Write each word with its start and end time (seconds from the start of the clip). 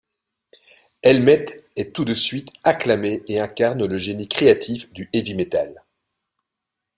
Helmet 1.03 1.45
est 1.75 1.95
tout 1.95 2.05
de 2.05 2.15
suite 2.15 2.49
acclamé 2.63 3.21
et 3.27 3.39
incarne 3.39 3.85
le 3.85 3.99
génie 3.99 4.27
créatif 4.27 4.91
du 4.93 5.07
heavy 5.13 5.35
metal. 5.35 5.79